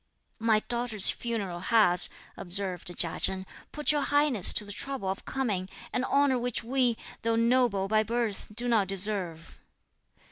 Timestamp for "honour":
6.05-6.39